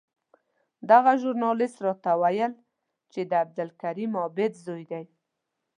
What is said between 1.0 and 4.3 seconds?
ژورنالېست راته وویل چې د عبدالکریم